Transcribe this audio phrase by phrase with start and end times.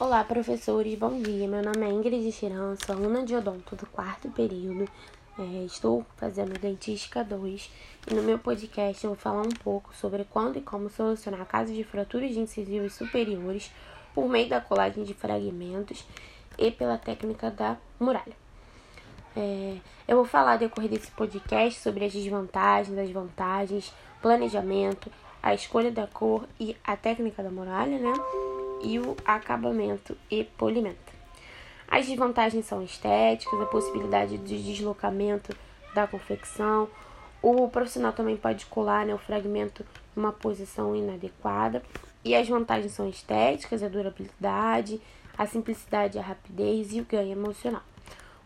[0.00, 1.46] Olá, professores, bom dia.
[1.46, 4.88] Meu nome é Ingrid Chiran, sou aluna de odonto do quarto período.
[5.38, 7.70] É, estou fazendo Dentística 2
[8.10, 11.76] e no meu podcast eu vou falar um pouco sobre quando e como solucionar casos
[11.76, 13.70] de fraturas de incisivos superiores
[14.14, 16.06] por meio da colagem de fragmentos
[16.56, 18.32] e pela técnica da muralha.
[19.36, 19.76] É,
[20.08, 23.92] eu vou falar decorrer desse podcast sobre as desvantagens, as vantagens,
[24.22, 25.12] planejamento,
[25.42, 28.14] a escolha da cor e a técnica da muralha, né?
[28.82, 31.10] E o acabamento e polimento.
[31.88, 35.56] As desvantagens são estéticas, a possibilidade de deslocamento
[35.94, 36.88] da confecção.
[37.42, 39.84] O profissional também pode colar né, o fragmento
[40.16, 41.82] em uma posição inadequada.
[42.24, 45.00] E as vantagens são estéticas, a durabilidade,
[45.36, 47.82] a simplicidade, a rapidez e o ganho emocional.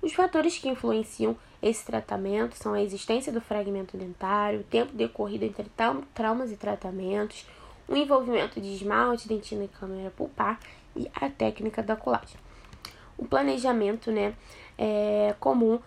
[0.00, 5.44] Os fatores que influenciam esse tratamento são a existência do fragmento dentário, o tempo decorrido
[5.44, 5.66] entre
[6.14, 7.46] traumas e tratamentos,
[7.88, 10.58] o envolvimento de esmalte, dentina e câmera pulpar
[10.96, 12.36] e a técnica da colagem.
[13.16, 14.34] O planejamento, né,
[14.76, 15.78] é comum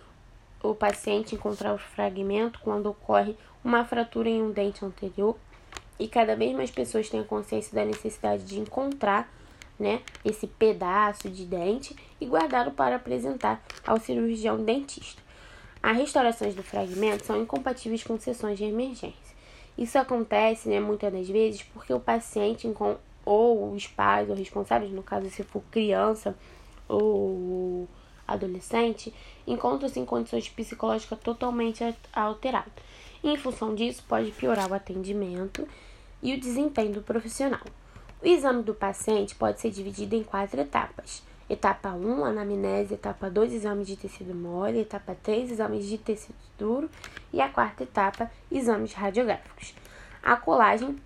[0.62, 5.36] o paciente encontrar o fragmento quando ocorre uma fratura em um dente anterior
[5.98, 9.30] e cada vez mais pessoas têm a consciência da necessidade de encontrar
[9.78, 15.22] né, esse pedaço de dente e guardá-lo para apresentar ao cirurgião dentista.
[15.82, 19.37] As restaurações do fragmento são incompatíveis com sessões de emergência.
[19.78, 22.68] Isso acontece, né, muitas das vezes, porque o paciente
[23.24, 26.34] ou os pais ou responsáveis, no caso se for criança
[26.88, 27.88] ou
[28.26, 29.14] adolescente,
[29.46, 32.72] encontram-se em condições psicológicas totalmente alteradas.
[33.22, 35.66] em função disso, pode piorar o atendimento
[36.20, 37.64] e o desempenho do profissional.
[38.20, 41.22] O exame do paciente pode ser dividido em quatro etapas.
[41.48, 42.94] Etapa 1, anamnese.
[42.94, 44.80] Etapa 2, exames de tecido mole.
[44.80, 46.90] Etapa 3, exames de tecido duro.
[47.32, 49.74] E a quarta etapa, exames radiográficos.
[50.22, 50.96] A colagem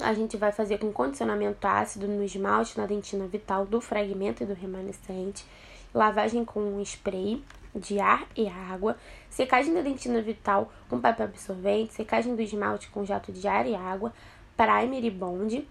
[0.00, 4.46] a gente vai fazer com condicionamento ácido no esmalte, na dentina vital do fragmento e
[4.46, 5.44] do remanescente.
[5.94, 7.42] Lavagem com spray
[7.74, 8.96] de ar e água.
[9.30, 11.94] Secagem da dentina vital com papel absorvente.
[11.94, 14.12] Secagem do esmalte com jato de ar e água.
[14.56, 15.66] Primer e bond.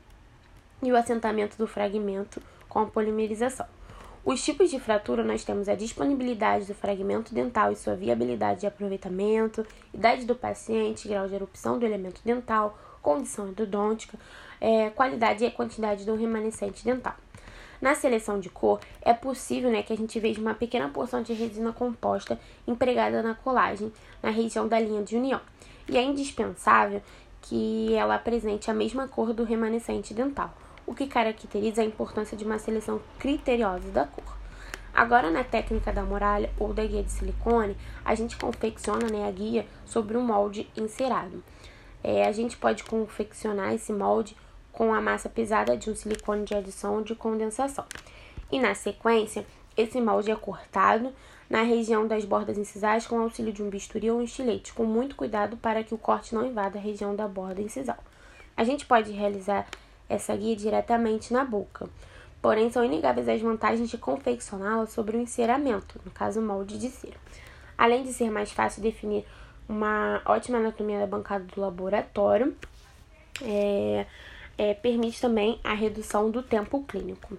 [0.82, 3.68] E o assentamento do fragmento com a polimerização.
[4.26, 8.66] Os tipos de fratura nós temos a disponibilidade do fragmento dental e sua viabilidade de
[8.66, 9.64] aproveitamento,
[9.94, 14.18] idade do paciente, grau de erupção do elemento dental, condição endodôntica,
[14.60, 17.14] é, qualidade e quantidade do remanescente dental.
[17.80, 21.32] Na seleção de cor, é possível né, que a gente veja uma pequena porção de
[21.32, 23.94] resina composta empregada na colagem
[24.24, 25.40] na região da linha de união.
[25.88, 27.00] E é indispensável
[27.44, 30.52] que ela apresente a mesma cor do remanescente dental
[30.86, 34.36] o que caracteriza a importância de uma seleção criteriosa da cor.
[34.94, 39.32] Agora, na técnica da muralha ou da guia de silicone, a gente confecciona né, a
[39.32, 41.44] guia sobre um molde encerado.
[42.02, 44.38] É, a gente pode confeccionar esse molde
[44.72, 47.86] com a massa pesada de um silicone de adição ou de condensação.
[48.52, 51.12] E na sequência, esse molde é cortado
[51.50, 55.16] na região das bordas incisais com auxílio de um bisturi ou um estilete, com muito
[55.16, 57.98] cuidado para que o corte não invada a região da borda incisal.
[58.56, 59.68] A gente pode realizar
[60.10, 61.90] essa guia diretamente na boca.
[62.42, 67.18] Porém, são inegáveis as vantagens de confeccioná-la sobre o enceramento, no caso, molde de cera.
[67.78, 69.26] Além de ser mais fácil definir
[69.68, 72.56] uma ótima anatomia da bancada do laboratório,
[73.42, 74.06] é,
[74.58, 77.38] é, permite também a redução do tempo clínico.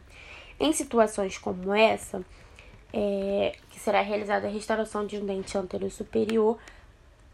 [0.58, 2.24] Em situações como essa,
[2.92, 6.58] é, que será realizada a restauração de um dente anterior superior,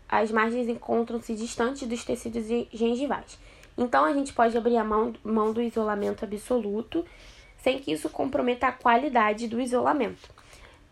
[0.08, 3.38] as margens encontram-se distantes dos tecidos gengivais.
[3.76, 7.04] Então a gente pode abrir a mão, mão do isolamento absoluto
[7.56, 10.28] sem que isso comprometa a qualidade do isolamento.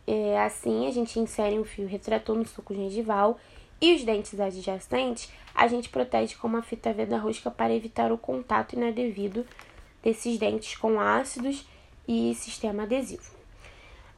[0.07, 3.39] É, assim, a gente insere um fio retrator no suco gengival
[3.81, 8.19] e os dentes adjacentes a gente protege com uma fita veda rosca para evitar o
[8.19, 9.45] contato inadevido
[10.03, 11.67] desses dentes com ácidos
[12.07, 13.41] e sistema adesivo.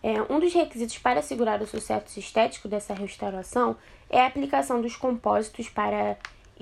[0.03, 3.77] É, um dos requisitos para assegurar o sucesso estético dessa restauração
[4.11, 6.17] é a aplicação dos compósitos para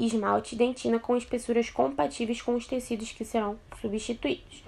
[0.07, 4.63] esmalte e dentina com espessuras compatíveis com os tecidos que serão substituídos.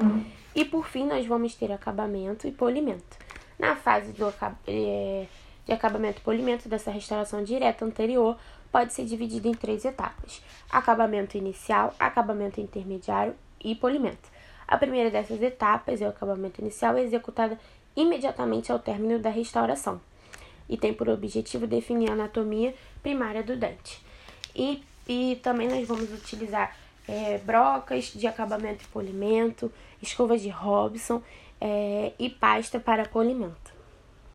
[0.54, 3.16] E por fim, nós vamos ter acabamento e polimento.
[3.58, 4.32] Na fase do,
[4.66, 5.26] é,
[5.64, 8.36] de acabamento e polimento dessa restauração direta anterior,
[8.70, 14.30] pode ser dividido em três etapas: acabamento inicial, acabamento intermediário e polimento.
[14.66, 17.58] A primeira dessas etapas, é o acabamento inicial, executada
[17.94, 20.00] imediatamente ao término da restauração
[20.68, 24.00] e tem por objetivo definir a anatomia primária do dente.
[24.54, 24.82] E
[25.12, 26.74] e também nós vamos utilizar
[27.06, 29.70] é, brocas de acabamento e polimento,
[30.00, 31.22] escovas de Robson
[31.60, 33.71] é, e pasta para polimento.